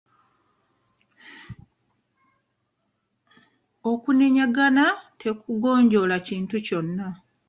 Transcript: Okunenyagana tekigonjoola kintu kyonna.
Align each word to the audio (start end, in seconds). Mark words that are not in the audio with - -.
Okunenyagana 3.89 4.85
tekigonjoola 5.21 6.15
kintu 6.27 6.55
kyonna. 6.65 7.07